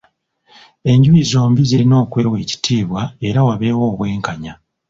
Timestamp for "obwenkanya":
3.91-4.53